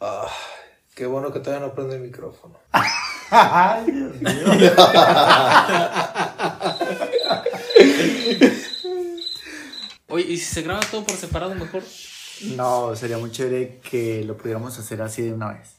Ah, 0.00 0.26
qué 0.94 1.06
bueno 1.06 1.32
que 1.32 1.40
todavía 1.40 1.66
no 1.66 1.74
prende 1.74 1.96
el 1.96 2.02
micrófono. 2.02 2.58
Ay, 3.30 3.84
Dios 3.90 4.14
mío. 4.20 4.72
Oye, 10.08 10.24
¿y 10.32 10.36
si 10.38 10.44
se 10.54 10.62
graba 10.62 10.80
todo 10.90 11.04
por 11.04 11.16
separado 11.16 11.54
mejor? 11.54 11.82
No, 12.56 12.96
sería 12.96 13.18
muy 13.18 13.30
chévere 13.30 13.78
que 13.78 14.24
lo 14.24 14.36
pudiéramos 14.36 14.78
hacer 14.78 15.00
así 15.02 15.22
de 15.22 15.32
una 15.34 15.52
vez. 15.52 15.76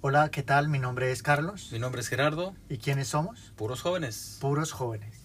Hola, 0.00 0.30
¿qué 0.30 0.42
tal? 0.42 0.68
Mi 0.68 0.78
nombre 0.78 1.12
es 1.12 1.22
Carlos. 1.22 1.68
Mi 1.72 1.78
nombre 1.78 2.00
es 2.00 2.08
Gerardo, 2.08 2.54
¿Y 2.68 2.78
quiénes 2.78 3.08
somos? 3.08 3.52
puros 3.56 3.80
jóvenes. 3.82 4.38
Puros 4.40 4.72
jóvenes. 4.72 5.21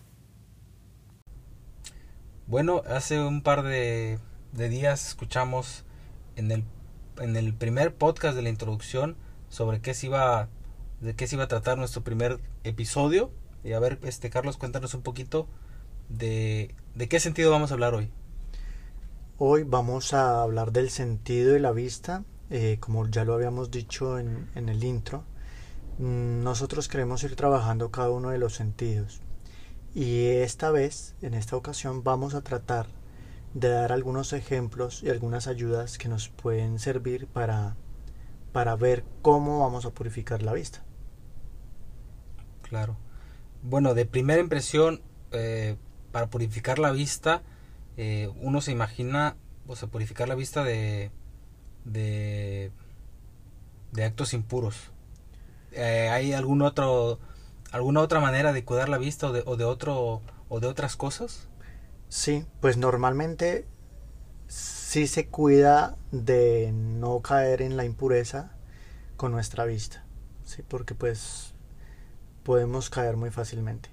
Bueno, 2.48 2.82
hace 2.88 3.20
un 3.20 3.42
par 3.42 3.62
de, 3.62 4.20
días 4.54 5.10
escuchamos 5.10 5.84
en 6.38 6.50
el, 6.52 6.64
en 7.20 7.36
el 7.36 7.54
primer 7.54 7.94
podcast 7.94 8.38
de 8.38 8.42
la 8.42 8.48
introducción 8.48 9.18
sobre 9.50 9.82
qué 9.82 9.94
se 9.94 10.06
iba 10.08 10.48
de 11.02 11.14
qué 11.14 11.28
se 11.28 11.36
iba 11.36 11.44
a 11.44 11.50
tratar 11.50 11.78
nuestro 11.78 12.06
primer 12.06 12.40
episodio. 12.64 13.32
Y 13.66 13.74
a 13.74 13.80
ver, 13.80 14.00
este 14.04 14.30
Carlos, 14.30 14.56
cuéntanos 14.56 14.94
un 14.94 15.02
poquito 15.02 15.46
de, 16.08 16.74
qué 17.10 17.20
sentido 17.20 17.52
vamos 17.52 17.72
a 17.72 17.74
hablar 17.74 17.94
hoy. 17.94 18.10
Hoy 19.38 19.64
vamos 19.64 20.14
a 20.14 20.42
hablar 20.42 20.72
del 20.72 20.90
sentido 20.90 21.52
de 21.52 21.60
la 21.60 21.74
vista, 21.74 22.24
eh, 22.50 22.78
como 22.80 23.10
ya 23.10 23.26
lo 23.26 23.34
habíamos 23.34 23.72
dicho 23.72 24.20
en, 24.20 24.50
en 24.56 24.70
el 24.70 24.86
intro. 24.86 25.26
mm, 26.00 26.44
Nosotros 26.44 26.88
queremos 26.88 27.24
ir 27.24 27.36
trabajando 27.36 27.92
cada 27.92 28.10
uno 28.10 28.30
de 28.30 28.38
los 28.38 28.54
sentidos. 28.56 29.22
Y 29.98 30.28
esta 30.28 30.70
vez, 30.70 31.16
en 31.24 31.34
esta 31.34 31.56
ocasión, 31.56 32.04
vamos 32.04 32.36
a 32.36 32.42
tratar 32.42 32.86
de 33.56 33.70
dar 33.70 33.92
algunos 33.92 34.32
ejemplos 34.32 35.02
y 35.02 35.10
algunas 35.10 35.48
ayudas 35.48 35.98
que 35.98 36.08
nos 36.08 36.30
pueden 36.30 36.78
servir 36.78 37.26
para, 37.26 37.76
para 38.54 38.76
ver 38.76 39.04
cómo 39.24 39.62
vamos 39.62 39.88
a 39.88 39.90
purificar 39.90 40.44
la 40.44 40.54
vista. 40.54 40.84
Claro. 42.62 42.96
Bueno, 43.64 43.96
de 43.96 44.06
primera 44.06 44.40
impresión, 44.40 45.02
eh, 45.32 45.78
para 46.12 46.28
purificar 46.28 46.78
la 46.78 46.92
vista, 46.92 47.42
eh, 47.98 48.30
uno 48.40 48.62
se 48.62 48.72
imagina, 48.72 49.36
o 49.66 49.76
sea, 49.76 49.90
purificar 49.90 50.28
la 50.28 50.36
vista 50.36 50.64
de, 50.64 51.10
de, 51.86 52.72
de 53.94 54.04
actos 54.04 54.36
impuros. 54.36 54.92
Eh, 55.72 56.10
¿Hay 56.12 56.34
algún 56.34 56.62
otro, 56.62 57.18
alguna 57.72 58.02
otra 58.02 58.20
manera 58.20 58.54
de 58.54 58.64
cuidar 58.64 58.90
la 58.90 58.98
vista 58.98 59.28
o 59.28 59.58
de, 59.58 59.64
otro, 59.66 60.22
o 60.50 60.60
de 60.60 60.68
otras 60.68 60.96
cosas? 60.96 61.50
Sí, 62.10 62.46
pues 62.62 62.78
normalmente 62.78 63.68
sí 64.48 65.08
se 65.08 65.28
cuida 65.28 65.98
de 66.12 66.72
no 66.74 67.22
caer 67.22 67.62
en 67.62 67.76
la 67.78 67.86
impureza 67.86 68.52
con 69.18 69.32
nuestra 69.32 69.66
vista, 69.66 70.06
sí, 70.44 70.64
porque 70.68 70.96
pues 70.96 71.54
podemos 72.44 72.90
caer 72.90 73.18
muy 73.18 73.30
fácilmente. 73.30 73.90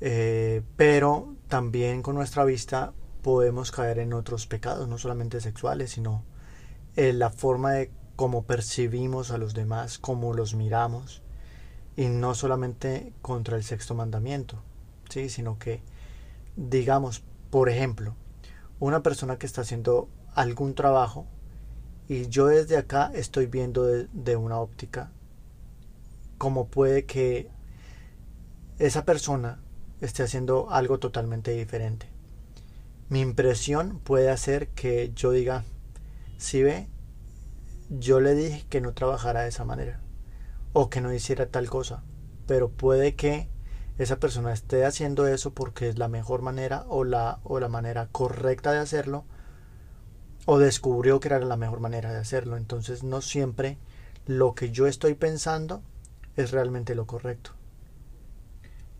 Eh, 0.00 0.62
pero 0.76 1.34
también 1.48 2.00
con 2.00 2.14
nuestra 2.14 2.44
vista 2.44 2.94
podemos 3.22 3.70
caer 3.70 3.98
en 3.98 4.14
otros 4.14 4.46
pecados, 4.46 4.88
no 4.88 4.96
solamente 4.96 5.40
sexuales, 5.40 5.90
sino 5.90 6.24
en 6.96 7.18
la 7.18 7.28
forma 7.28 7.72
de 7.72 7.90
cómo 8.16 8.44
percibimos 8.44 9.30
a 9.30 9.38
los 9.38 9.52
demás, 9.52 9.98
cómo 9.98 10.32
los 10.32 10.54
miramos, 10.54 11.22
y 11.96 12.08
no 12.08 12.34
solamente 12.34 13.12
contra 13.22 13.56
el 13.56 13.64
sexto 13.64 13.94
mandamiento, 13.94 14.62
sí, 15.08 15.28
sino 15.28 15.58
que 15.58 15.82
digamos, 16.56 17.22
por 17.50 17.68
ejemplo, 17.68 18.14
una 18.78 19.02
persona 19.02 19.38
que 19.38 19.46
está 19.46 19.62
haciendo 19.62 20.08
algún 20.34 20.74
trabajo 20.74 21.26
y 22.08 22.28
yo 22.28 22.46
desde 22.46 22.76
acá 22.76 23.10
estoy 23.14 23.46
viendo 23.46 23.84
de, 23.84 24.36
una 24.36 24.58
óptica 24.58 25.10
cómo 26.38 26.68
puede 26.68 27.04
que 27.04 27.48
esa 28.78 29.04
persona 29.04 29.60
esté 30.00 30.22
haciendo 30.22 30.70
algo 30.70 30.98
totalmente 30.98 31.50
diferente. 31.52 32.08
Mi 33.08 33.20
impresión 33.20 33.98
puede 33.98 34.30
hacer 34.30 34.68
que 34.68 35.12
yo 35.14 35.32
diga, 35.32 35.64
si 36.38 36.62
ve, 36.62 36.88
yo 37.90 38.20
le 38.20 38.34
dije 38.34 38.64
que 38.68 38.80
no 38.80 38.94
trabajara 38.94 39.42
de 39.42 39.48
esa 39.48 39.64
manera 39.64 40.00
o 40.72 40.90
que 40.90 41.00
no 41.00 41.12
hiciera 41.12 41.46
tal 41.46 41.68
cosa, 41.68 42.02
pero 42.46 42.70
puede 42.70 43.14
que 43.14 43.48
esa 43.98 44.18
persona 44.18 44.52
esté 44.52 44.84
haciendo 44.84 45.26
eso 45.26 45.52
porque 45.52 45.88
es 45.88 45.98
la 45.98 46.08
mejor 46.08 46.42
manera 46.42 46.84
o 46.88 47.04
la, 47.04 47.40
o 47.44 47.60
la 47.60 47.68
manera 47.68 48.08
correcta 48.10 48.72
de 48.72 48.78
hacerlo 48.78 49.24
o 50.46 50.58
descubrió 50.58 51.20
que 51.20 51.28
era 51.28 51.38
la 51.40 51.56
mejor 51.56 51.80
manera 51.80 52.12
de 52.12 52.18
hacerlo. 52.18 52.56
Entonces 52.56 53.02
no 53.02 53.20
siempre 53.20 53.78
lo 54.26 54.54
que 54.54 54.70
yo 54.70 54.86
estoy 54.86 55.14
pensando 55.14 55.82
es 56.36 56.50
realmente 56.50 56.94
lo 56.94 57.06
correcto. 57.06 57.52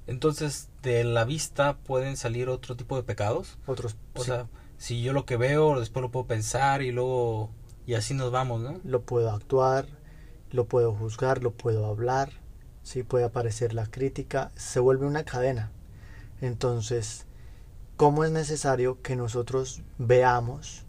Entonces, 0.06 0.69
de 0.82 1.04
la 1.04 1.25
vista 1.25 1.76
pueden 1.78 2.16
salir 2.16 2.48
otro 2.48 2.76
tipo 2.76 2.97
de 2.97 3.03
pecados. 3.03 3.59
Otros 3.66 3.97
O 4.14 4.25
sí, 4.25 4.26
sea, 4.26 4.48
si 4.76 5.03
yo 5.03 5.12
lo 5.12 5.25
que 5.25 5.36
veo, 5.36 5.78
después 5.78 6.03
lo 6.03 6.10
puedo 6.10 6.26
pensar 6.26 6.82
y 6.82 6.91
luego... 6.92 7.50
Y 7.86 7.94
así 7.94 8.14
nos 8.14 8.30
vamos, 8.30 8.60
¿no? 8.60 8.80
lo 8.84 9.03
puedo 9.03 9.30
actuar, 9.30 9.86
lo 10.50 10.66
puedo 10.66 10.94
juzgar, 10.94 11.43
lo 11.43 11.53
puedo 11.53 11.87
hablar, 11.87 12.31
sí 12.83 13.03
puede 13.03 13.25
aparecer 13.25 13.75
la 13.75 13.87
crítica, 13.87 14.50
se 14.56 14.81
vuelve 14.81 15.06
una 15.06 15.25
cadena. 15.25 15.71
Entonces, 16.41 17.27
¿cómo 17.97 18.25
es 18.25 18.31
necesario 18.31 19.00
que 19.03 19.16
nosotros 19.16 19.83
veamos 19.99 20.84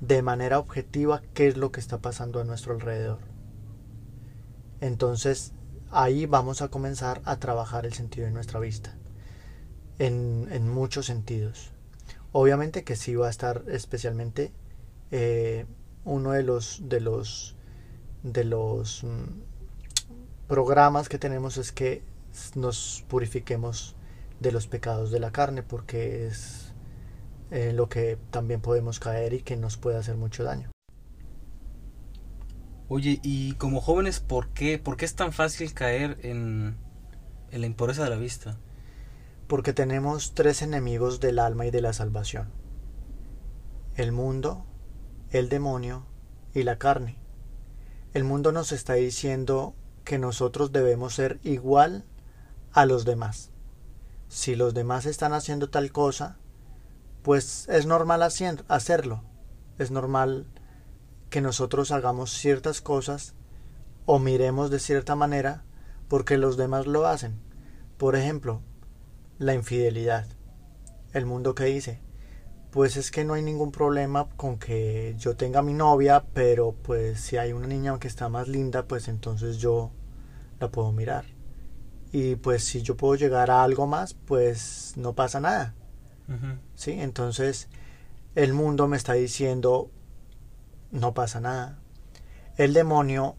de 0.00 0.22
manera 0.22 0.58
objetiva 0.58 1.22
qué 1.34 1.48
es 1.48 1.56
lo 1.56 1.72
que 1.72 1.80
está 1.80 1.98
pasando 1.98 2.40
a 2.40 2.44
nuestro 2.44 2.72
alrededor? 2.72 3.18
Entonces, 4.80 5.52
ahí 5.90 6.26
vamos 6.26 6.62
a 6.62 6.68
comenzar 6.68 7.20
a 7.24 7.38
trabajar 7.38 7.86
el 7.86 7.92
sentido 7.92 8.26
de 8.26 8.32
nuestra 8.32 8.60
vista, 8.60 8.96
en, 9.98 10.48
en 10.50 10.68
muchos 10.68 11.06
sentidos. 11.06 11.72
Obviamente 12.32 12.84
que 12.84 12.96
sí 12.96 13.14
va 13.14 13.26
a 13.26 13.30
estar 13.30 13.64
especialmente 13.68 14.52
eh, 15.10 15.66
uno 16.04 16.32
de 16.32 16.42
los 16.42 16.82
de 16.88 17.00
los 17.00 17.56
de 18.22 18.44
los 18.44 19.04
mm, 19.04 20.48
programas 20.48 21.08
que 21.08 21.18
tenemos 21.18 21.56
es 21.56 21.72
que 21.72 22.02
nos 22.54 23.04
purifiquemos 23.08 23.96
de 24.40 24.52
los 24.52 24.66
pecados 24.66 25.10
de 25.10 25.20
la 25.20 25.32
carne 25.32 25.62
porque 25.62 26.26
es 26.26 26.72
eh, 27.50 27.72
lo 27.72 27.88
que 27.88 28.18
también 28.30 28.60
podemos 28.60 29.00
caer 29.00 29.32
y 29.32 29.42
que 29.42 29.56
nos 29.56 29.76
puede 29.76 29.96
hacer 29.96 30.16
mucho 30.16 30.44
daño. 30.44 30.70
Oye, 32.88 33.20
y 33.22 33.52
como 33.54 33.80
jóvenes, 33.80 34.20
¿por 34.20 34.48
qué, 34.48 34.78
por 34.78 34.96
qué 34.96 35.04
es 35.04 35.14
tan 35.14 35.32
fácil 35.32 35.74
caer 35.74 36.18
en, 36.22 36.76
en 37.50 37.60
la 37.60 37.66
impureza 37.66 38.04
de 38.04 38.10
la 38.10 38.16
vista? 38.16 38.58
Porque 39.46 39.72
tenemos 39.72 40.34
tres 40.34 40.62
enemigos 40.62 41.20
del 41.20 41.38
alma 41.38 41.66
y 41.66 41.70
de 41.70 41.82
la 41.82 41.92
salvación. 41.92 42.50
El 43.94 44.12
mundo, 44.12 44.64
el 45.30 45.48
demonio 45.48 46.06
y 46.54 46.62
la 46.62 46.78
carne. 46.78 47.16
El 48.18 48.24
mundo 48.24 48.50
nos 48.50 48.72
está 48.72 48.94
diciendo 48.94 49.76
que 50.02 50.18
nosotros 50.18 50.72
debemos 50.72 51.14
ser 51.14 51.38
igual 51.44 52.04
a 52.72 52.84
los 52.84 53.04
demás. 53.04 53.52
Si 54.26 54.56
los 54.56 54.74
demás 54.74 55.06
están 55.06 55.32
haciendo 55.32 55.70
tal 55.70 55.92
cosa, 55.92 56.36
pues 57.22 57.68
es 57.68 57.86
normal 57.86 58.24
hacerlo. 58.24 59.22
Es 59.78 59.92
normal 59.92 60.48
que 61.30 61.40
nosotros 61.40 61.92
hagamos 61.92 62.32
ciertas 62.32 62.80
cosas 62.80 63.34
o 64.04 64.18
miremos 64.18 64.72
de 64.72 64.80
cierta 64.80 65.14
manera 65.14 65.62
porque 66.08 66.38
los 66.38 66.56
demás 66.56 66.88
lo 66.88 67.06
hacen. 67.06 67.38
Por 67.98 68.16
ejemplo, 68.16 68.62
la 69.38 69.54
infidelidad. 69.54 70.26
El 71.12 71.24
mundo 71.24 71.54
que 71.54 71.66
dice, 71.66 72.00
pues 72.70 72.96
es 72.96 73.10
que 73.10 73.24
no 73.24 73.34
hay 73.34 73.42
ningún 73.42 73.72
problema 73.72 74.28
con 74.36 74.58
que 74.58 75.14
yo 75.18 75.36
tenga 75.36 75.62
mi 75.62 75.72
novia, 75.72 76.24
pero 76.34 76.72
pues 76.82 77.20
si 77.20 77.36
hay 77.36 77.52
una 77.52 77.66
niña 77.66 77.98
que 77.98 78.08
está 78.08 78.28
más 78.28 78.48
linda, 78.48 78.86
pues 78.86 79.08
entonces 79.08 79.58
yo 79.58 79.90
la 80.60 80.70
puedo 80.70 80.92
mirar. 80.92 81.24
Y 82.12 82.36
pues 82.36 82.64
si 82.64 82.82
yo 82.82 82.96
puedo 82.96 83.14
llegar 83.14 83.50
a 83.50 83.62
algo 83.62 83.86
más, 83.86 84.14
pues 84.14 84.94
no 84.96 85.14
pasa 85.14 85.40
nada. 85.40 85.74
¿Sí? 86.74 86.92
Entonces 86.92 87.68
el 88.34 88.52
mundo 88.52 88.86
me 88.86 88.98
está 88.98 89.14
diciendo 89.14 89.90
no 90.90 91.14
pasa 91.14 91.40
nada. 91.40 91.78
El 92.56 92.74
demonio 92.74 93.36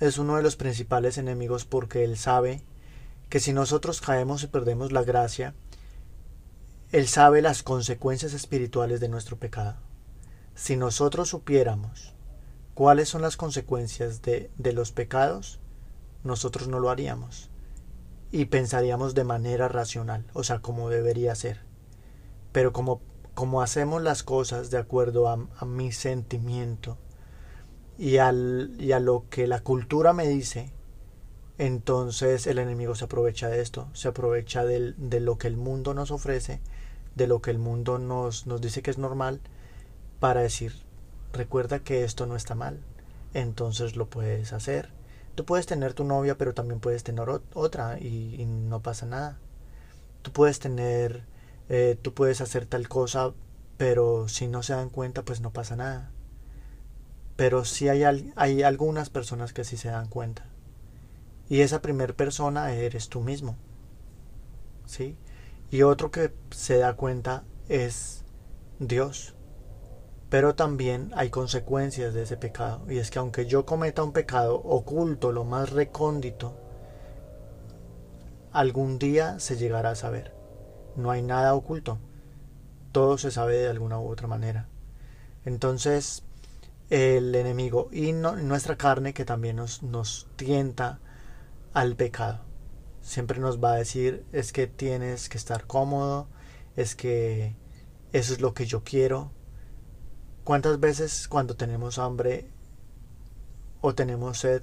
es 0.00 0.18
uno 0.18 0.36
de 0.36 0.42
los 0.42 0.56
principales 0.56 1.18
enemigos 1.18 1.64
porque 1.64 2.04
él 2.04 2.16
sabe 2.16 2.64
que 3.28 3.40
si 3.40 3.52
nosotros 3.52 4.00
caemos 4.00 4.42
y 4.42 4.48
perdemos 4.48 4.92
la 4.92 5.02
gracia, 5.02 5.54
él 6.94 7.08
sabe 7.08 7.42
las 7.42 7.64
consecuencias 7.64 8.34
espirituales 8.34 9.00
de 9.00 9.08
nuestro 9.08 9.36
pecado. 9.36 9.74
Si 10.54 10.76
nosotros 10.76 11.30
supiéramos 11.30 12.14
cuáles 12.74 13.08
son 13.08 13.20
las 13.20 13.36
consecuencias 13.36 14.22
de, 14.22 14.48
de 14.58 14.72
los 14.72 14.92
pecados, 14.92 15.58
nosotros 16.22 16.68
no 16.68 16.78
lo 16.78 16.90
haríamos 16.90 17.50
y 18.30 18.44
pensaríamos 18.44 19.14
de 19.14 19.24
manera 19.24 19.66
racional, 19.66 20.24
o 20.34 20.44
sea, 20.44 20.60
como 20.60 20.88
debería 20.88 21.34
ser. 21.34 21.62
Pero 22.52 22.72
como 22.72 23.00
como 23.34 23.62
hacemos 23.62 24.00
las 24.00 24.22
cosas 24.22 24.70
de 24.70 24.78
acuerdo 24.78 25.28
a, 25.28 25.48
a 25.58 25.64
mi 25.64 25.90
sentimiento 25.90 26.96
y, 27.98 28.18
al, 28.18 28.76
y 28.78 28.92
a 28.92 29.00
lo 29.00 29.24
que 29.28 29.48
la 29.48 29.58
cultura 29.58 30.12
me 30.12 30.28
dice, 30.28 30.70
entonces 31.58 32.46
el 32.46 32.58
enemigo 32.58 32.94
se 32.94 33.06
aprovecha 33.06 33.48
de 33.48 33.60
esto, 33.60 33.88
se 33.92 34.06
aprovecha 34.06 34.64
del, 34.64 34.94
de 34.96 35.18
lo 35.18 35.36
que 35.36 35.48
el 35.48 35.56
mundo 35.56 35.94
nos 35.94 36.12
ofrece, 36.12 36.60
de 37.14 37.26
lo 37.26 37.40
que 37.40 37.50
el 37.50 37.58
mundo 37.58 37.98
nos, 37.98 38.46
nos 38.46 38.60
dice 38.60 38.82
que 38.82 38.90
es 38.90 38.98
normal, 38.98 39.40
para 40.20 40.40
decir, 40.40 40.72
recuerda 41.32 41.80
que 41.80 42.04
esto 42.04 42.26
no 42.26 42.36
está 42.36 42.54
mal, 42.54 42.80
entonces 43.34 43.96
lo 43.96 44.06
puedes 44.08 44.52
hacer. 44.52 44.88
Tú 45.34 45.44
puedes 45.44 45.66
tener 45.66 45.94
tu 45.94 46.04
novia, 46.04 46.38
pero 46.38 46.54
también 46.54 46.80
puedes 46.80 47.02
tener 47.02 47.28
otra 47.28 47.98
y, 47.98 48.44
no 48.46 48.80
pasa 48.80 49.04
nada. 49.06 49.38
Tú 50.22 50.30
puedes 50.32 50.60
tener, 50.60 51.24
eh, 51.68 51.98
tú 52.00 52.14
puedes 52.14 52.40
hacer 52.40 52.66
tal 52.66 52.88
cosa, 52.88 53.32
pero 53.76 54.28
si 54.28 54.46
no 54.46 54.62
se 54.62 54.74
dan 54.74 54.90
cuenta, 54.90 55.24
pues 55.24 55.40
no 55.40 55.52
pasa 55.52 55.76
nada. 55.76 56.10
Pero 57.36 57.64
sí 57.64 57.88
hay, 57.88 58.04
hay 58.36 58.62
algunas 58.62 59.10
personas 59.10 59.52
que 59.52 59.64
sí 59.64 59.76
se 59.76 59.88
dan 59.88 60.08
cuenta. 60.08 60.46
Y 61.48 61.60
esa 61.60 61.82
primer 61.82 62.14
persona 62.14 62.72
eres 62.72 63.08
tú 63.08 63.20
mismo. 63.20 63.56
¿Sí? 64.86 65.16
Y 65.74 65.82
otro 65.82 66.12
que 66.12 66.32
se 66.52 66.78
da 66.78 66.94
cuenta 66.94 67.42
es 67.68 68.22
Dios. 68.78 69.34
Pero 70.30 70.54
también 70.54 71.10
hay 71.16 71.30
consecuencias 71.30 72.14
de 72.14 72.22
ese 72.22 72.36
pecado. 72.36 72.84
Y 72.88 72.98
es 72.98 73.10
que 73.10 73.18
aunque 73.18 73.46
yo 73.46 73.66
cometa 73.66 74.04
un 74.04 74.12
pecado 74.12 74.54
oculto, 74.54 75.32
lo 75.32 75.42
más 75.42 75.70
recóndito, 75.70 76.56
algún 78.52 79.00
día 79.00 79.40
se 79.40 79.56
llegará 79.56 79.90
a 79.90 79.94
saber. 79.96 80.32
No 80.94 81.10
hay 81.10 81.22
nada 81.22 81.56
oculto. 81.56 81.98
Todo 82.92 83.18
se 83.18 83.32
sabe 83.32 83.56
de 83.56 83.68
alguna 83.68 83.98
u 83.98 84.08
otra 84.08 84.28
manera. 84.28 84.68
Entonces, 85.44 86.22
el 86.88 87.34
enemigo 87.34 87.88
y 87.90 88.12
nuestra 88.12 88.76
carne 88.76 89.12
que 89.12 89.24
también 89.24 89.56
nos, 89.56 89.82
nos 89.82 90.28
tienta 90.36 91.00
al 91.72 91.96
pecado. 91.96 92.53
Siempre 93.04 93.38
nos 93.38 93.62
va 93.62 93.74
a 93.74 93.76
decir 93.76 94.24
es 94.32 94.52
que 94.52 94.66
tienes 94.66 95.28
que 95.28 95.38
estar 95.38 95.68
cómodo, 95.68 96.26
es 96.74 96.96
que 96.96 97.54
eso 98.12 98.32
es 98.32 98.40
lo 98.40 98.52
que 98.52 98.66
yo 98.66 98.82
quiero, 98.82 99.30
¿Cuántas 100.44 100.78
veces 100.78 101.26
cuando 101.26 101.56
tenemos 101.56 101.98
hambre 101.98 102.50
o 103.80 103.94
tenemos 103.94 104.40
sed 104.40 104.62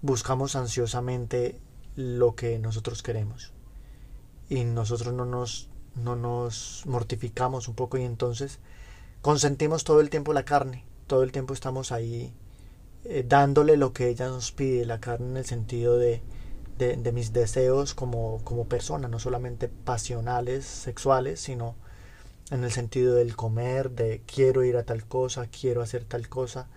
buscamos 0.00 0.56
ansiosamente 0.56 1.60
lo 1.94 2.34
que 2.34 2.58
nosotros 2.58 3.02
queremos? 3.02 3.52
Y 4.48 4.64
nosotros 4.64 5.12
no 5.12 5.26
nos, 5.26 5.68
no 5.94 6.16
nos 6.16 6.84
mortificamos 6.86 7.68
un 7.68 7.74
poco 7.74 7.98
y 7.98 8.02
entonces 8.04 8.60
consentimos 9.20 9.84
todo 9.84 10.00
el 10.00 10.08
tiempo 10.08 10.32
la 10.32 10.46
carne, 10.46 10.86
todo 11.06 11.22
el 11.22 11.32
tiempo 11.32 11.52
estamos 11.52 11.92
ahí 11.92 12.32
eh, 13.04 13.26
dándole 13.28 13.76
lo 13.76 13.92
que 13.92 14.08
ella 14.08 14.28
nos 14.28 14.52
pide, 14.52 14.86
la 14.86 15.00
carne 15.00 15.32
en 15.32 15.36
el 15.36 15.44
sentido 15.44 15.98
de, 15.98 16.22
de, 16.78 17.12
mis 17.12 17.32
deseos 17.32 17.94
como, 17.94 18.40
como 18.44 18.66
persona, 18.66 19.08
no 19.08 19.18
solamente 19.18 19.68
pasionales, 19.68 20.64
sexuales, 20.64 21.40
sino 21.40 21.76
en 22.50 22.64
el 22.64 22.72
sentido 22.72 23.14
del 23.14 23.36
comer, 23.36 23.90
de 23.90 24.22
quiero 24.26 24.64
ir 24.64 24.76
a 24.76 24.84
tal 24.84 25.04
cosa, 25.06 25.46
quiero 25.46 25.82
hacer 25.82 26.04
tal 26.04 26.28
cosa, 26.28 26.68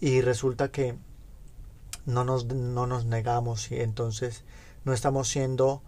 y 0.00 0.20
resulta 0.20 0.70
que 0.70 0.96
no 2.06 2.24
nos, 2.24 2.46
no 2.46 2.86
nos 2.86 3.06
negamos 3.06 3.70
y 3.70 3.80
entonces 3.80 4.44
no 4.84 4.92
estamos 4.92 5.28
siendo 5.28 5.82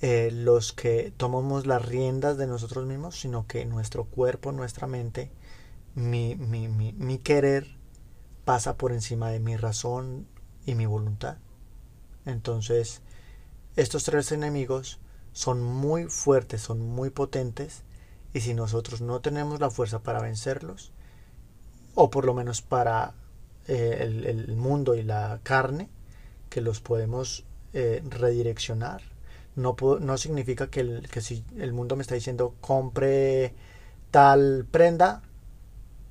eh, 0.00 0.30
los 0.32 0.72
que 0.72 1.12
tomamos 1.16 1.66
las 1.66 1.84
riendas 1.84 2.36
de 2.36 2.46
nosotros 2.46 2.86
mismos, 2.86 3.18
sino 3.20 3.46
que 3.46 3.64
nuestro 3.64 4.04
cuerpo, 4.04 4.52
nuestra 4.52 4.86
mente, 4.86 5.30
mi, 5.94 6.34
mi, 6.36 6.68
mi, 6.68 6.92
mi 6.92 7.18
querer 7.18 7.76
pasa 8.44 8.76
por 8.76 8.92
encima 8.92 9.30
de 9.30 9.40
mi 9.40 9.56
razón 9.56 10.26
y 10.66 10.74
mi 10.74 10.86
voluntad. 10.86 11.36
Entonces, 12.24 13.02
estos 13.76 14.04
tres 14.04 14.32
enemigos 14.32 14.98
son 15.32 15.62
muy 15.62 16.04
fuertes, 16.04 16.62
son 16.62 16.80
muy 16.80 17.10
potentes, 17.10 17.82
y 18.34 18.40
si 18.40 18.54
nosotros 18.54 19.00
no 19.00 19.20
tenemos 19.20 19.60
la 19.60 19.70
fuerza 19.70 20.02
para 20.02 20.20
vencerlos, 20.20 20.92
o 21.94 22.10
por 22.10 22.24
lo 22.24 22.34
menos 22.34 22.62
para 22.62 23.14
eh, 23.68 23.98
el, 24.00 24.56
mundo 24.56 24.94
y 24.94 25.02
la 25.02 25.40
carne, 25.42 25.88
que 26.48 26.60
los 26.60 26.80
podemos 26.80 27.44
eh, 27.72 28.02
redireccionar, 28.08 29.02
no, 29.54 29.76
no 30.00 30.18
significa 30.18 30.68
que, 30.68 30.80
el, 30.80 31.08
que 31.10 31.20
si 31.20 31.44
el 31.58 31.72
mundo 31.72 31.96
me 31.96 32.02
está 32.02 32.14
diciendo 32.14 32.54
compre 32.60 33.54
tal 34.10 34.66
prenda, 34.70 35.22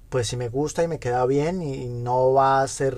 pues 0.10 0.28
si 0.28 0.38
me 0.38 0.50
gusta 0.50 0.84
y 0.84 0.88
me 0.88 1.00
queda 1.00 1.26
bien 1.26 1.62
y, 1.62 1.88
no 1.88 2.34
va 2.34 2.60
a 2.60 2.64
hacer 2.64 2.98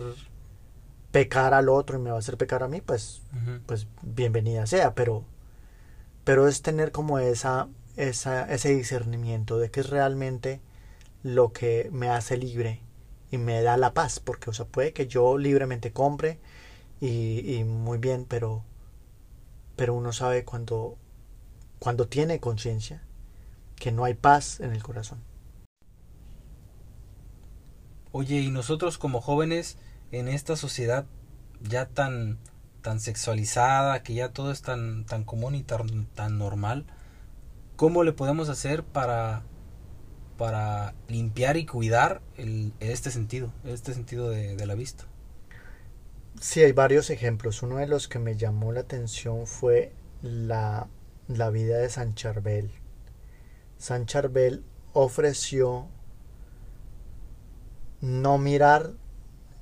pecar 1.13 1.54
al 1.54 1.69
otro 1.69 1.98
y 1.98 2.01
me 2.01 2.10
va 2.10 2.15
a 2.15 2.19
hacer 2.19 2.38
pecar 2.38 2.63
a 2.63 2.68
mí, 2.68 2.81
pues, 2.81 3.21
pues 3.68 3.86
bienvenida 4.01 4.65
sea, 4.65 4.95
pero, 4.95 5.24
pero 6.24 6.48
es 6.48 6.63
tener 6.63 6.92
como 6.92 7.19
esa 7.19 7.69
ese 7.95 8.75
discernimiento 8.75 9.60
de 9.60 9.69
qué 9.69 9.81
es 9.81 9.92
realmente 9.92 10.60
lo 11.21 11.54
que 11.54 11.88
me 11.92 12.10
hace 12.10 12.36
libre 12.36 12.80
y 13.30 13.38
me 13.38 13.62
da 13.62 13.77
la 13.77 13.94
paz, 13.94 14.19
porque 14.19 14.50
o 14.50 14.54
sea, 14.54 14.65
puede 14.65 14.92
que 14.92 15.06
yo 15.06 15.38
libremente 15.38 15.94
compre 15.94 16.39
y, 17.00 17.63
muy 17.63 18.00
bien, 18.00 18.25
pero, 18.27 18.63
pero 19.75 19.94
uno 19.94 20.13
sabe 20.13 20.44
cuando, 20.44 20.98
cuando 21.77 22.07
tiene 22.07 22.39
conciencia 22.39 23.04
que 23.75 23.92
no 23.92 24.04
hay 24.04 24.15
paz 24.15 24.62
en 24.62 24.71
el 24.71 24.81
corazón. 24.81 25.19
Oye, 28.12 28.39
y 28.39 28.50
nosotros 28.50 28.98
como 28.98 29.21
jóvenes 29.21 29.77
en 30.13 30.27
esta 30.30 30.56
sociedad 30.56 31.06
ya 31.62 31.86
tan 31.88 32.39
tan 32.81 33.00
sexualizada, 33.00 34.04
que 34.04 34.13
ya 34.13 34.30
todo 34.30 34.51
es 34.51 34.62
tan 34.62 35.06
tan 35.06 35.24
común 35.24 35.56
y 35.56 35.63
tan, 35.63 36.06
tan 36.07 36.38
normal, 36.38 36.86
¿Cómo 37.75 38.04
le 38.04 38.13
podemos 38.13 38.50
hacer 38.50 38.83
para, 38.83 39.42
para 40.38 40.94
limpiar 41.07 41.57
y 41.57 41.65
cuidar 41.65 42.21
el, 42.38 42.71
este 42.80 43.10
sentido, 43.10 43.51
este 43.65 43.95
sentido 43.95 44.30
de, 44.30 44.63
la 44.65 44.75
vista? 44.75 45.06
Sí, 46.39 46.62
hay 46.62 46.71
varios 46.71 47.10
ejemplos. 47.10 47.63
Uno 47.63 47.77
de 47.77 47.88
los 47.88 48.07
que 48.07 48.19
me 48.19 48.38
llamó 48.38 48.71
la 48.71 48.81
atención 48.81 49.48
fue 49.48 49.92
la, 50.21 50.88
la 51.27 51.50
vida 51.50 51.77
de 51.77 51.89
San 51.89 52.13
Charbel. 52.13 52.69
San 53.80 54.06
Charbel 54.06 54.63
ofreció 54.94 55.88
no 58.01 58.38
mirar 58.38 58.93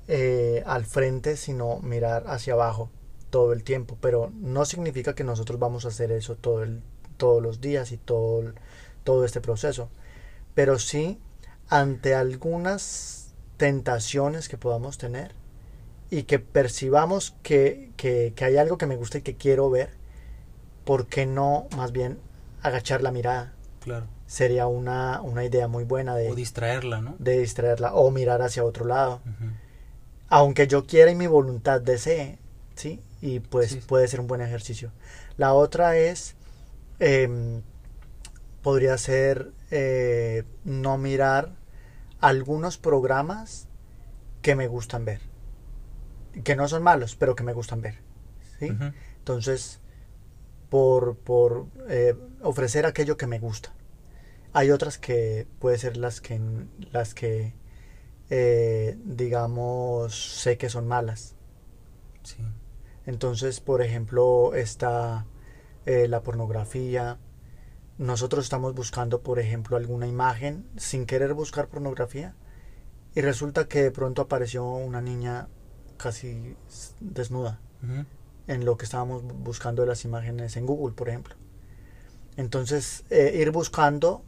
eh, 0.08 0.62
al 0.66 0.84
frente, 0.84 1.36
sino 1.36 1.78
mirar 1.80 2.24
hacia 2.26 2.54
abajo 2.54 2.90
todo 3.30 3.52
el 3.52 3.62
tiempo. 3.62 3.96
Pero 4.00 4.32
no 4.34 4.64
significa 4.64 5.14
que 5.14 5.24
nosotros 5.24 5.58
vamos 5.58 5.84
a 5.84 5.88
hacer 5.88 6.12
eso 6.12 6.36
todo 6.36 6.62
el, 6.62 6.82
todos 7.16 7.42
los 7.42 7.60
días 7.60 7.92
y 7.92 7.96
todo, 7.96 8.52
todo 9.04 9.24
este 9.24 9.40
proceso. 9.40 9.88
Pero 10.54 10.78
sí, 10.78 11.18
ante 11.68 12.14
algunas 12.14 13.32
tentaciones 13.56 14.48
que 14.48 14.58
podamos 14.58 14.98
tener 14.98 15.32
y 16.10 16.24
que 16.24 16.38
percibamos 16.38 17.34
que, 17.42 17.90
que, 17.96 18.34
hay 18.40 18.56
algo 18.56 18.76
que 18.76 18.86
me 18.86 18.96
gusta 18.96 19.18
y 19.18 19.22
que 19.22 19.36
quiero 19.36 19.70
ver, 19.70 19.90
¿por 20.84 21.06
qué 21.06 21.24
no 21.24 21.68
más 21.76 21.92
bien 21.92 22.18
agachar 22.60 23.02
la 23.02 23.12
mirada? 23.12 23.54
Claro. 23.80 24.06
Sería 24.26 24.66
una, 24.66 25.22
una 25.22 25.44
idea 25.44 25.68
muy 25.68 25.84
buena 25.84 26.16
de... 26.16 26.30
O 26.30 26.34
distraerla, 26.34 27.00
¿no? 27.00 27.14
De 27.18 27.38
distraerla 27.38 27.94
o 27.94 28.10
mirar 28.10 28.42
hacia 28.42 28.64
otro 28.64 28.84
lado. 28.84 29.20
Aunque 30.32 30.66
yo 30.66 30.86
quiera 30.86 31.10
y 31.10 31.14
mi 31.14 31.26
voluntad 31.26 31.80
desee, 31.80 32.38
¿sí? 32.74 33.00
Y 33.20 33.40
pues 33.40 33.76
puede 33.86 34.08
ser 34.08 34.20
un 34.20 34.26
buen 34.26 34.40
ejercicio. 34.40 34.90
La 35.36 35.54
otra 35.54 35.96
es 35.96 36.36
Em, 37.04 37.62
podría 38.62 38.96
ser 38.96 39.50
eh, 39.72 40.44
no 40.64 40.98
mirar 40.98 41.56
algunos 42.20 42.78
programas 42.78 43.66
que 44.40 44.54
me 44.54 44.68
gustan 44.68 45.04
ver. 45.04 45.20
Que 46.44 46.54
no 46.54 46.68
son 46.68 46.84
malos, 46.84 47.16
pero 47.16 47.34
que 47.34 47.42
me 47.42 47.54
gustan 47.54 47.82
ver. 47.82 47.96
¿sí? 48.60 48.72
Entonces, 49.18 49.80
por, 50.68 51.16
por 51.16 51.66
eh, 51.88 52.14
ofrecer 52.40 52.86
aquello 52.86 53.16
que 53.16 53.26
me 53.26 53.40
gusta. 53.40 53.74
Hay 54.52 54.70
otras 54.70 54.96
que 54.96 55.48
puede 55.58 55.76
ser 55.76 55.96
las 55.96 56.20
que, 56.20 56.40
las 56.92 57.14
que 57.14 57.52
eh, 58.34 58.96
digamos, 59.04 60.40
sé 60.40 60.56
que 60.56 60.70
son 60.70 60.88
malas. 60.88 61.34
Entonces, 63.04 63.60
por 63.60 63.82
ejemplo, 63.82 64.54
está 64.54 65.26
eh, 65.84 66.08
la 66.08 66.22
pornografía. 66.22 67.18
Nosotros 67.98 68.44
estamos 68.44 68.74
buscando, 68.74 69.20
por 69.20 69.38
ejemplo, 69.38 69.76
alguna 69.76 70.06
imagen 70.06 70.64
sin 70.78 71.04
querer 71.04 71.34
buscar 71.34 71.68
pornografía 71.68 72.34
y 73.14 73.20
resulta 73.20 73.68
que 73.68 73.82
de 73.82 73.90
pronto 73.90 74.22
apareció 74.22 74.64
una 74.64 75.02
niña 75.02 75.48
casi 75.98 76.56
desnuda 77.00 77.60
en 78.46 78.64
lo 78.64 78.78
que 78.78 78.86
estábamos 78.86 79.24
buscando 79.24 79.82
de 79.82 79.88
las 79.88 80.06
imágenes 80.06 80.56
en 80.56 80.64
Google, 80.64 80.94
por 80.94 81.10
ejemplo. 81.10 81.34
Entonces, 82.38 83.04
eh, 83.10 83.34
ir 83.36 83.50
buscando 83.50 84.24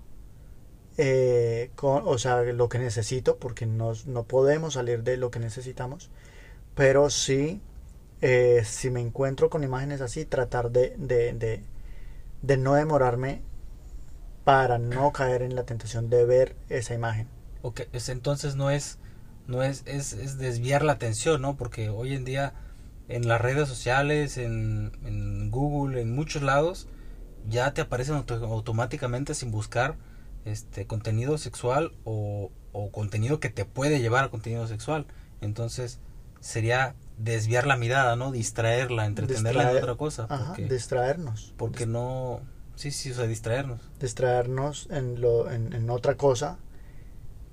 eh, 0.97 1.71
o 1.83 2.19
sea, 2.19 2.43
lo 2.43 2.69
que 2.69 2.79
necesito, 2.79 3.37
porque 3.39 3.67
no, 3.67 3.93
no 4.07 4.25
podemos 4.25 4.75
salir 4.75 5.03
de 5.03 5.17
lo 5.17 5.31
que 5.31 5.39
necesitamos, 5.41 6.11
pero 6.75 7.11
sí, 7.11 7.61
eh, 8.23 8.63
si 8.65 8.91
me 8.91 9.01
encuentro 9.01 9.51
con 9.51 9.65
imágenes 9.65 10.01
así, 10.01 10.25
tratar 10.25 10.71
de, 10.71 10.95
de, 10.99 11.33
de, 11.35 11.63
de 12.43 12.57
no 12.59 12.75
demorarme 12.75 13.43
para 14.45 14.79
no 14.79 15.13
caer 15.13 15.43
en 15.43 15.55
la 15.55 15.65
tentación 15.65 16.11
de 16.11 16.25
ver 16.25 16.57
esa 16.69 16.95
imagen. 16.95 17.29
Ok, 17.63 17.83
es- 17.93 18.09
entonces 18.09 18.57
no 18.57 18.71
es, 18.71 18.99
no 19.47 19.63
es, 19.63 19.83
es, 19.87 20.13
es 20.13 20.39
desviar 20.39 20.85
la 20.85 20.93
atención, 20.93 21.41
¿no? 21.41 21.57
Porque 21.57 21.89
hoy 21.89 22.15
en 22.15 22.25
día 22.25 22.53
en 23.09 23.27
las 23.29 23.41
redes 23.41 23.69
sociales, 23.69 24.37
en, 24.37 24.93
Google, 25.51 26.01
en 26.01 26.15
muchos 26.15 26.43
lados, 26.43 26.89
ya 27.49 27.73
te 27.75 27.81
aparecen 27.83 28.17
auto- 28.17 28.45
automáticamente 28.47 29.35
sin 29.35 29.51
buscar 29.51 29.97
este 30.45 30.87
contenido 30.87 31.39
sexual 31.39 31.93
o, 32.05 32.51
o 32.73 32.91
contenido 32.91 33.41
que 33.41 33.51
te 33.51 33.65
puede 33.65 34.01
llevar 34.01 34.25
a 34.25 34.29
contenido 34.31 34.67
sexual. 34.67 35.07
Entonces 35.41 36.01
sería 36.41 36.95
desviar 37.19 37.67
la 37.67 37.77
mirada, 37.77 38.17
¿no? 38.17 38.33
Distraerla, 38.33 39.07
entretenerla 39.07 39.71
en 39.71 39.77
otra 39.79 39.95
cosa. 39.97 40.27
Ajá, 40.29 40.49
Porque, 40.49 40.69
distraernos. 40.69 41.55
porque 41.57 41.87
no... 41.87 42.41
Sí, 42.77 42.91
sí, 42.91 43.13
o 43.13 43.15
sea, 43.15 43.27
distraernos. 43.27 43.81
distraernos 44.01 44.89
en, 44.91 45.21
lo, 45.21 45.51
en, 45.51 45.73
en 45.73 45.89
otra 45.91 46.17
cosa 46.17 46.59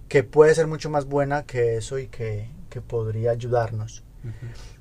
que 0.10 0.24
puede 0.24 0.54
ser 0.56 0.68
mucho 0.68 0.90
más 0.90 1.06
buena 1.06 1.44
que 1.44 1.78
eso 1.78 2.00
y 2.00 2.08
que, 2.08 2.50
que 2.70 2.82
podría 2.82 3.32
ayudarnos. 3.32 4.04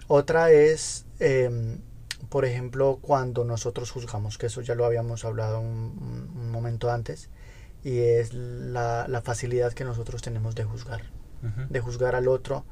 Otra 0.09 0.51
es, 0.51 1.07
em, 1.21 1.79
por 2.29 2.45
ejemplo, 2.45 2.99
cuando 3.01 3.45
nosotros 3.45 3.91
juzgamos, 3.93 4.39
que 4.39 4.47
eso 4.47 4.61
ya 4.61 4.75
lo 4.75 4.85
habíamos 4.85 5.25
hablado 5.25 5.61
un 5.61 6.51
momento 6.51 6.91
antes, 6.91 7.29
y 7.85 7.99
es 8.01 8.33
la, 8.35 9.07
la 9.09 9.23
facilidad 9.23 9.73
que 9.73 9.85
nosotros 9.85 10.23
tenemos 10.23 10.55
de 10.55 10.65
juzgar, 10.65 11.03
de 11.71 11.81
juzgar 11.81 12.15
al 12.15 12.29
otro 12.29 12.65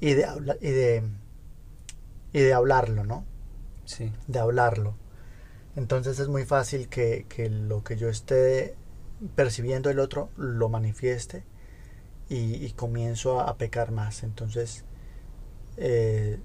y 0.00 0.14
de, 0.14 0.24
habla- 0.24 0.56
y 0.60 0.70
de, 0.70 1.02
y 2.32 2.40
de 2.40 2.52
hablarlo, 2.52 3.04
¿no? 3.04 3.24
Sí. 3.84 4.12
de 4.26 4.38
hablarlo. 4.38 4.94
Entonces 5.76 6.18
es 6.18 6.28
muy 6.28 6.44
fácil 6.44 6.88
que, 6.88 7.26
que 7.28 7.48
lo 7.50 7.82
que 7.84 7.96
yo 7.96 8.08
esté 8.08 8.76
percibiendo 9.34 9.90
el 9.90 9.98
otro 9.98 10.30
lo 10.36 10.68
manifieste 10.68 11.44
y, 12.28 12.54
y 12.64 12.72
comienzo 12.72 13.40
a, 13.40 13.48
a 13.48 13.56
pecar 13.56 13.90
más. 13.92 14.22
Entonces, 14.22 14.84
eh, 15.76 16.38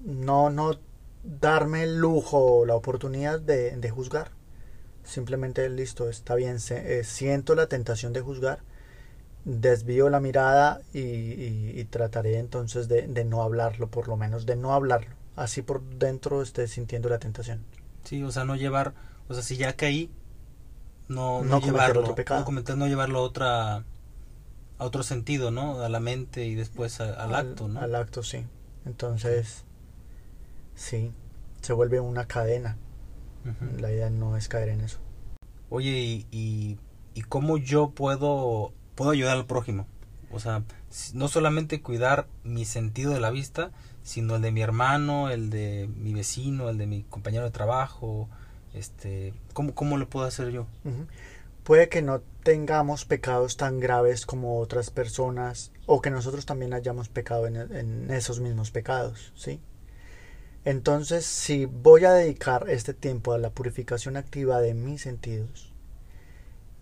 no, 0.00 0.50
no 0.50 0.78
darme 1.22 1.82
el 1.84 1.98
lujo 1.98 2.38
o 2.60 2.66
la 2.66 2.74
oportunidad 2.74 3.40
de, 3.40 3.76
de 3.76 3.90
juzgar. 3.90 4.30
Simplemente, 5.04 5.68
listo, 5.68 6.08
está 6.08 6.34
bien, 6.34 6.60
se- 6.60 6.98
eh, 7.00 7.04
siento 7.04 7.54
la 7.54 7.66
tentación 7.68 8.12
de 8.12 8.20
juzgar, 8.22 8.60
desvío 9.44 10.08
la 10.10 10.20
mirada 10.20 10.80
y, 10.92 11.00
y- 11.00 11.72
y 11.80 11.84
trataré 11.84 12.38
entonces 12.38 12.88
de, 12.88 13.06
de 13.08 13.24
no 13.24 13.42
hablarlo, 13.42 13.88
por 13.88 14.08
lo 14.08 14.16
menos 14.16 14.46
de 14.46 14.56
no 14.56 14.72
hablarlo. 14.74 15.14
Así 15.36 15.62
por 15.62 15.82
dentro 15.82 16.42
esté 16.42 16.68
sintiendo 16.68 17.08
la 17.08 17.18
tentación. 17.18 17.60
Sí, 18.04 18.22
o 18.22 18.30
sea, 18.30 18.44
no 18.44 18.56
llevar, 18.56 18.94
o 19.28 19.34
sea, 19.34 19.42
si 19.42 19.56
ya 19.56 19.74
caí, 19.76 20.10
no, 21.08 21.40
no, 21.40 21.44
No 21.44 21.60
cometer 21.60 21.66
llevarlo, 21.66 22.00
otro 22.02 22.14
pecado. 22.14 22.40
no 22.40 22.46
cometer, 22.46 22.76
no 22.76 22.86
llevarlo 22.86 23.18
a 23.18 23.22
otra, 23.22 23.74
a 23.76 23.84
otro 24.84 25.02
sentido, 25.02 25.50
¿no? 25.50 25.80
A 25.80 25.88
la 25.88 26.00
mente 26.00 26.44
y 26.46 26.54
después 26.54 27.00
a- 27.00 27.14
al, 27.14 27.34
acto, 27.34 27.68
¿no? 27.68 27.80
Al 27.80 27.94
acto, 27.94 28.22
sí. 28.22 28.44
Entonces, 28.86 29.64
sí, 30.74 31.12
se 31.62 31.72
vuelve 31.72 32.00
una 32.00 32.26
cadena. 32.26 32.76
La 33.78 33.92
idea 33.92 34.10
no 34.10 34.36
es 34.36 34.48
caer 34.48 34.70
en 34.70 34.80
eso. 34.80 34.98
Oye, 35.70 35.90
y, 35.90 36.26
y, 36.30 36.78
y 37.14 37.22
cómo 37.22 37.58
yo 37.58 37.90
puedo, 37.90 38.72
puedo 38.94 39.10
ayudar 39.10 39.36
al 39.36 39.46
prójimo? 39.46 39.86
O 40.30 40.40
sea, 40.40 40.64
no 41.12 41.28
solamente 41.28 41.80
cuidar 41.80 42.26
mi 42.42 42.64
sentido 42.64 43.12
de 43.12 43.20
la 43.20 43.30
vista, 43.30 43.70
sino 44.02 44.36
el 44.36 44.42
de 44.42 44.50
mi 44.50 44.62
hermano, 44.62 45.30
el 45.30 45.50
de 45.50 45.88
mi 45.96 46.12
vecino, 46.12 46.68
el 46.68 46.78
de 46.78 46.86
mi 46.86 47.04
compañero 47.04 47.44
de 47.44 47.50
trabajo, 47.50 48.28
este, 48.74 49.32
¿cómo, 49.52 49.74
cómo 49.74 49.96
lo 49.96 50.08
puedo 50.08 50.26
hacer 50.26 50.50
yo? 50.50 50.66
Puede 51.62 51.88
que 51.88 52.02
no 52.02 52.20
tengamos 52.42 53.04
pecados 53.04 53.56
tan 53.56 53.80
graves 53.80 54.26
como 54.26 54.58
otras 54.58 54.90
personas 54.90 55.72
o 55.86 56.02
que 56.02 56.10
nosotros 56.10 56.44
también 56.46 56.74
hayamos 56.74 57.08
pecado 57.08 57.46
en, 57.46 57.56
en 57.56 58.10
esos 58.10 58.40
mismos 58.40 58.70
pecados, 58.70 59.32
¿sí? 59.36 59.60
Entonces, 60.64 61.26
si 61.26 61.66
voy 61.66 62.04
a 62.04 62.12
dedicar 62.12 62.68
este 62.70 62.94
tiempo 62.94 63.32
a 63.32 63.38
la 63.38 63.50
purificación 63.50 64.16
activa 64.16 64.60
de 64.60 64.74
mis 64.74 65.02
sentidos 65.02 65.72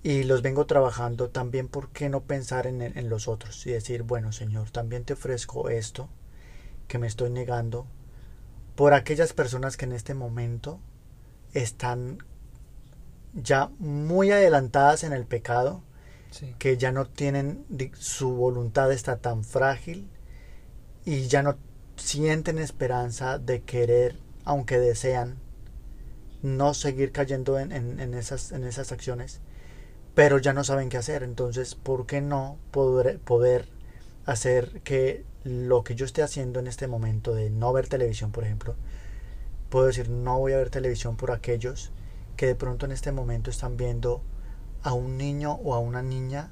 y 0.05 0.25
los 0.25 0.43
vengo 0.43 0.67
trabajando, 0.67 1.31
también, 1.31 1.69
¿por 1.69 1.91
qué 1.91 2.09
no 2.09 2.23
pensar 2.23 2.67
en, 2.67 2.83
en 2.83 3.09
los 3.09 3.29
otros 3.29 3.67
y 3.67 3.73
decir, 3.73 4.03
bueno, 4.03 4.33
Señor, 4.33 4.71
también 4.71 5.05
te 5.05 5.15
ofrezco 5.15 5.69
esto 5.69 6.09
que 6.89 6.99
me 6.99 7.07
estoy 7.07 7.31
negando 7.31 7.87
por 8.77 8.95
aquellas 8.95 9.33
personas 9.33 9.77
que 9.77 9.85
en 9.85 9.93
este 9.93 10.15
momento 10.15 10.81
están 11.53 12.19
ya 13.35 13.71
muy 13.79 14.31
adelantadas 14.31 15.05
en 15.05 15.13
el 15.13 15.25
pecado, 15.27 15.83
Sí. 16.31 16.55
que 16.59 16.79
ya 16.79 16.93
no 16.93 17.05
tienen, 17.07 17.67
su 17.99 18.31
voluntad 18.31 18.91
está 18.91 19.19
tan 19.19 19.45
frágil 19.45 20.09
y 21.05 21.27
ya 21.29 21.43
no 21.43 21.59
sienten 21.97 22.59
esperanza 22.59 23.39
de 23.39 23.63
querer, 23.63 24.19
aunque 24.45 24.79
desean, 24.79 25.39
no 26.43 26.75
seguir 26.75 27.13
cayendo 27.13 27.59
en, 27.59 27.73
en- 27.73 28.15
esas, 28.15 28.53
en 28.53 28.65
esas 28.65 28.93
acciones, 28.93 29.41
pero 30.15 30.39
ya 30.39 30.53
no 30.55 30.65
saben 30.65 30.89
qué 30.91 30.99
hacer. 30.99 31.23
Entonces, 31.25 31.75
¿por 31.75 32.07
qué 32.07 32.21
no 32.21 32.59
poder, 32.73 33.21
poder 33.21 33.69
hacer 34.27 34.81
que 34.83 35.25
lo 35.45 35.85
que 35.85 35.95
yo 35.97 36.07
esté 36.07 36.23
haciendo 36.23 36.61
en 36.61 36.69
este 36.69 36.89
momento 36.89 37.35
de 37.35 37.51
no 37.51 37.73
ver 37.73 37.89
televisión, 37.89 38.33
por 38.33 38.45
ejemplo, 38.45 38.77
puedo 39.71 39.87
decir 39.87 40.11
no 40.11 40.39
voy 40.39 40.53
a 40.53 40.59
ver 40.59 40.71
televisión 40.71 41.17
por 41.17 41.31
aquellos 41.33 41.93
que 42.37 42.47
de 42.47 42.55
pronto 42.55 42.87
en 42.87 42.93
este 42.93 43.13
momento 43.13 43.51
están 43.51 43.77
viendo 43.77 44.23
a 44.83 44.93
un 44.95 45.19
niño 45.19 45.55
o 45.65 45.75
a 45.75 45.81
una 45.81 46.03
niña 46.03 46.51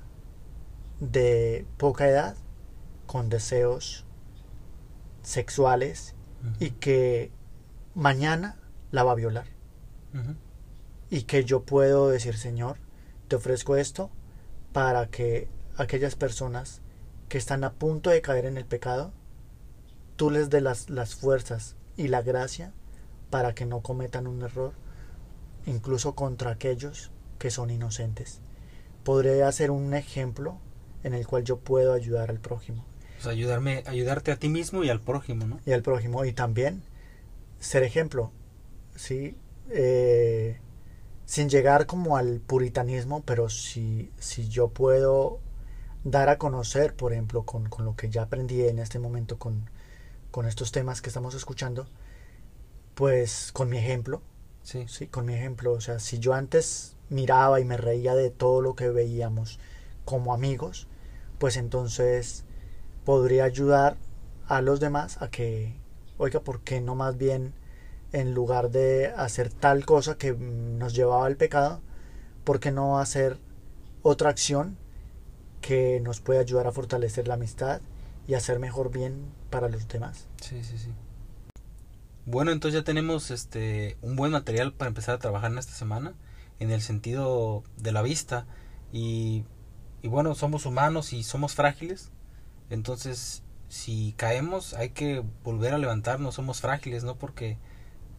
de 1.01 1.67
poca 1.79 2.09
edad 2.09 2.37
con 3.07 3.29
deseos 3.29 4.05
sexuales 5.23 6.15
y 6.59 6.71
que 6.71 7.31
mañana 7.95 8.57
la 8.91 9.05
va 9.05 9.13
a 9.13 9.17
violar. 9.17 9.47
Y 11.11 11.23
que 11.23 11.45
yo 11.45 11.63
puedo 11.65 12.09
decir 12.09 12.37
Señor 12.37 12.79
te 13.29 13.37
ofrezco 13.37 13.77
esto 13.77 14.11
para 14.73 15.07
que 15.07 15.49
aquellas 15.77 16.17
personas 16.17 16.83
que 17.29 17.39
están 17.39 17.63
a 17.63 17.73
punto 17.73 18.11
de 18.11 18.23
caer 18.23 18.45
en 18.47 18.57
el 18.57 18.65
pecado 18.65 19.13
tú 20.17 20.31
les 20.31 20.51
dé 20.51 20.61
las, 20.61 20.91
las 20.91 21.15
fuerzas 21.15 21.77
y 21.97 22.09
la 22.09 22.23
gracia 22.23 22.73
para 23.31 23.55
que 23.55 23.67
no 23.67 23.83
cometan 23.83 24.27
un 24.27 24.43
error 24.43 24.73
incluso 25.65 26.15
contra 26.15 26.51
aquellos 26.51 27.13
que 27.39 27.51
son 27.51 27.71
inocentes 27.71 28.41
podría 29.05 29.47
hacer 29.47 29.71
un 29.71 29.95
ejemplo 29.95 30.59
en 31.05 31.15
el 31.15 31.27
cual 31.27 31.45
yo 31.45 31.59
puedo 31.59 31.93
ayudar 31.93 32.31
al 32.31 32.41
prójimo 32.41 32.85
Sea, 33.21 33.33
ayudarme, 33.33 33.85
ayudarte 33.87 34.33
a 34.33 34.37
ti 34.37 34.49
mismo 34.49 34.83
y 34.85 34.91
al 34.91 35.01
prójimo, 35.01 35.47
¿no? 35.47 35.61
y 35.67 35.73
al 35.73 35.83
prójimo 35.83 36.25
y 36.25 36.33
también 36.33 36.83
ser 37.61 37.83
ejemplo 37.85 38.33
sí 38.97 39.37
Eh, 39.71 40.59
sin 41.27 41.49
llegar 41.51 41.87
como 41.87 42.17
al 42.19 42.41
puritanismo 42.41 43.23
pero 43.27 43.49
si, 43.51 44.11
si 44.19 44.49
yo 44.49 44.69
puedo 44.69 45.41
dar 46.05 46.29
a 46.31 46.39
conocer 46.39 46.95
por 46.97 47.13
ejemplo 47.13 47.45
con, 47.45 47.69
con 47.71 47.85
lo 47.87 47.97
que 47.97 48.11
ya 48.11 48.23
aprendí 48.25 48.63
en 48.69 48.79
este 48.81 48.99
momento 49.01 49.39
con, 49.39 49.71
con 50.33 50.47
estos 50.47 50.73
temas 50.73 51.03
que 51.03 51.11
estamos 51.11 51.35
escuchando 51.35 51.89
pues 52.95 53.51
con 53.53 53.69
mi 53.69 53.79
ejemplo 53.79 54.23
Sí. 54.63 54.85
Sí, 54.89 55.07
con 55.07 55.25
mi 55.25 55.33
ejemplo. 55.35 55.73
O 55.73 55.81
sea, 55.81 55.99
si 55.99 56.19
yo 56.19 56.35
antes 56.35 56.95
miraba 57.09 57.61
y 57.61 57.65
me 57.65 57.79
reía 57.79 58.15
de 58.15 58.29
todo 58.31 58.61
lo 58.61 58.75
que 58.77 58.91
veíamos 58.91 59.59
como 60.05 60.35
amigos, 60.35 60.87
pues 61.39 61.57
entonces 61.57 62.45
podría 63.11 63.43
ayudar 63.43 63.97
a 64.47 64.63
los 64.63 64.79
demás 64.79 65.21
a 65.21 65.31
que, 65.31 65.75
oiga, 66.17 66.39
¿por 66.39 66.61
qué 66.61 66.81
no 66.81 66.95
más 66.95 67.19
bien 67.19 67.55
en 68.13 68.35
lugar 68.35 68.71
de 68.71 69.09
hacer 69.09 69.53
tal 69.53 69.85
cosa 69.85 70.17
que 70.17 70.33
nos 70.33 70.95
llevaba 70.95 71.27
al 71.27 71.35
pecado, 71.35 71.81
¿por 72.45 72.61
qué 72.61 72.71
no 72.71 73.01
hacer 73.01 73.37
otra 74.03 74.31
acción 74.31 74.77
que 75.61 75.99
nos 75.99 76.21
puede 76.21 76.39
ayudar 76.39 76.69
a 76.69 76.71
fortalecer 76.71 77.27
la 77.27 77.35
amistad 77.35 77.81
y 78.29 78.35
hacer 78.35 78.61
mejor 78.61 78.93
bien 78.93 79.25
para 79.51 79.69
los 79.69 79.89
demás? 79.89 80.29
Sí, 80.41 80.63
sí, 80.63 80.79
sí. 80.79 80.93
Bueno, 82.27 82.53
entonces 82.53 82.81
ya 82.81 82.85
tenemos 82.85 83.33
este 83.33 83.97
un 84.03 84.15
buen 84.15 84.31
material 84.31 84.73
para 84.73 84.89
empezar 84.89 85.17
a 85.17 85.19
trabajar 85.19 85.51
en 85.51 85.59
esta 85.59 85.73
semana 85.73 86.15
en 86.61 86.71
el 86.71 86.81
sentido 86.81 87.65
de 87.77 87.91
la 87.91 88.03
vista 88.03 88.47
y, 88.93 89.43
y 90.01 90.07
bueno, 90.07 90.37
somos 90.37 90.65
humanos 90.65 91.13
y 91.13 91.25
somos 91.25 91.57
frágiles. 91.57 92.13
Entonces, 92.71 93.43
si 93.69 94.15
caemos, 94.17 94.75
hay 94.75 94.91
que 94.91 95.23
volver 95.45 95.75
a 95.75 95.79
levantarnos, 95.79 96.35
somos 96.35 96.61
frágiles, 96.61 97.05
no 97.05 97.17
porque 97.17 97.59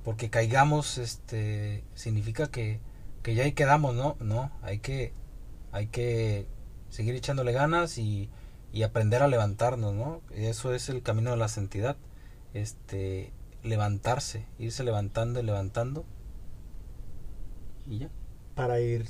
porque 0.03 0.29
caigamos 0.29 0.97
este 0.97 1.83
significa 1.93 2.47
que 2.47 2.79
que 3.21 3.35
ya 3.35 3.43
ahí 3.43 3.53
quedamos, 3.53 3.95
no, 3.95 4.17
no, 4.19 4.51
hay 4.61 4.79
que 4.79 5.13
hay 5.71 5.87
que 5.87 6.47
seguir 6.89 7.15
echándole 7.15 7.53
ganas 7.53 7.97
y, 7.97 8.29
y 8.73 8.83
aprender 8.83 9.21
a 9.21 9.27
levantarnos, 9.27 9.93
¿no? 9.93 10.21
Eso 10.31 10.73
es 10.73 10.89
el 10.89 11.01
camino 11.01 11.31
de 11.31 11.37
la 11.37 11.47
santidad, 11.47 11.95
este, 12.53 13.31
levantarse, 13.63 14.45
irse 14.59 14.83
levantando 14.83 15.39
y 15.39 15.43
levantando 15.43 16.05
y 17.87 17.99
ya. 17.99 18.09
Para 18.55 18.79
ir 18.79 19.07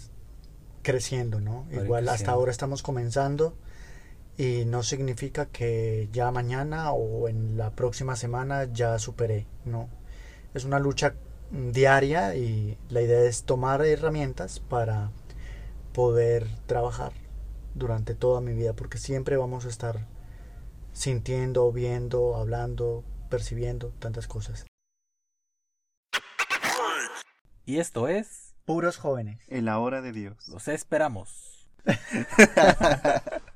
creciendo, 0.83 1.39
¿no? 1.39 1.65
Para 1.69 1.83
Igual 1.83 2.09
hasta 2.09 2.31
ahora 2.31 2.51
estamos 2.51 2.83
comenzando 2.83 3.55
y 4.37 4.65
no 4.65 4.83
significa 4.83 5.45
que 5.47 6.09
ya 6.11 6.31
mañana 6.31 6.91
o 6.91 7.27
en 7.27 7.57
la 7.57 7.71
próxima 7.71 8.15
semana 8.15 8.65
ya 8.65 8.97
superé, 8.99 9.47
no. 9.65 9.89
Es 10.53 10.65
una 10.65 10.79
lucha 10.79 11.15
diaria 11.51 12.35
y 12.35 12.77
la 12.89 13.01
idea 13.01 13.21
es 13.21 13.43
tomar 13.43 13.85
herramientas 13.85 14.59
para 14.59 15.11
poder 15.93 16.47
trabajar 16.65 17.13
durante 17.75 18.15
toda 18.15 18.41
mi 18.41 18.53
vida, 18.53 18.73
porque 18.73 18.97
siempre 18.97 19.37
vamos 19.37 19.65
a 19.65 19.69
estar 19.69 20.07
sintiendo, 20.93 21.71
viendo, 21.71 22.35
hablando, 22.35 23.03
percibiendo 23.29 23.89
tantas 23.99 24.27
cosas. 24.27 24.65
Y 27.65 27.79
esto 27.79 28.07
es, 28.07 28.51
Puros 28.65 28.97
jóvenes. 28.97 29.41
En 29.47 29.65
la 29.65 29.79
hora 29.79 30.01
de 30.01 30.11
Dios. 30.11 30.47
los 30.47 30.67
esperamos. 30.67 31.67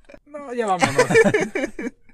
ya 0.53 0.67
vámonos. 0.67 1.05